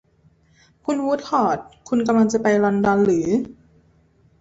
[0.85, 1.57] คุณวูดคอร์ต
[1.89, 3.27] คุณกำลังจะไปลอนดอนหรือ?